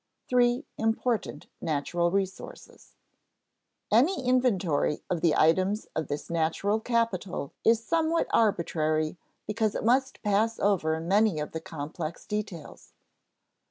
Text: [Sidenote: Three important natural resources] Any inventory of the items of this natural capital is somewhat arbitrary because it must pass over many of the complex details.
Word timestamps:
[Sidenote: 0.23 0.29
Three 0.31 0.65
important 0.79 1.47
natural 1.61 2.09
resources] 2.09 2.95
Any 3.91 4.25
inventory 4.25 5.03
of 5.11 5.21
the 5.21 5.35
items 5.37 5.85
of 5.95 6.07
this 6.07 6.27
natural 6.27 6.79
capital 6.79 7.53
is 7.63 7.85
somewhat 7.85 8.25
arbitrary 8.33 9.17
because 9.45 9.75
it 9.75 9.85
must 9.85 10.23
pass 10.23 10.57
over 10.59 10.99
many 10.99 11.39
of 11.39 11.51
the 11.51 11.61
complex 11.61 12.25
details. 12.25 12.93